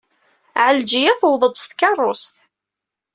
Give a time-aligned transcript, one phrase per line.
[0.65, 2.35] Ɛelǧiya tewweḍ-d s tkeṛṛust.